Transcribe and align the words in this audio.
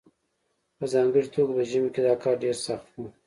په 0.77 0.85
ځانګړې 0.93 1.27
توګه 1.33 1.51
په 1.57 1.63
ژمي 1.69 1.89
کې 1.93 2.01
دا 2.07 2.13
کار 2.23 2.35
ډیر 2.43 2.55
سخت 2.65 2.87
وي 2.93 3.07